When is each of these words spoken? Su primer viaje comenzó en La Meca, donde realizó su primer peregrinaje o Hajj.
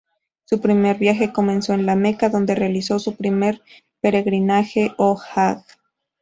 Su 0.45 0.59
primer 0.59 0.97
viaje 0.97 1.31
comenzó 1.31 1.73
en 1.75 1.85
La 1.85 1.95
Meca, 1.95 2.27
donde 2.29 2.55
realizó 2.55 2.97
su 2.97 3.15
primer 3.15 3.61
peregrinaje 4.01 4.93
o 4.97 5.15
Hajj. 5.15 5.63